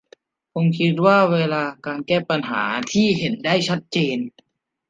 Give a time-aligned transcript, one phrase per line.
[0.53, 3.81] ผมคิดว่าวิธีการแก้ปัญหาที่เห็นได้ชัด